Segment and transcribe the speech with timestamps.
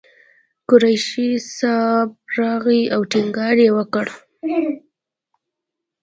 [0.69, 4.05] قریشي صاحب راغی او ټینګار یې وکړ.